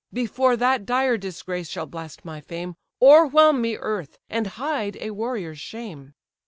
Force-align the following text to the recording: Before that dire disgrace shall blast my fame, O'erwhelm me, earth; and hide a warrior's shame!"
Before 0.11 0.57
that 0.57 0.83
dire 0.83 1.15
disgrace 1.15 1.69
shall 1.69 1.85
blast 1.85 2.25
my 2.25 2.41
fame, 2.41 2.73
O'erwhelm 3.03 3.61
me, 3.61 3.77
earth; 3.77 4.17
and 4.31 4.47
hide 4.47 4.97
a 4.99 5.11
warrior's 5.11 5.59
shame!" 5.59 6.15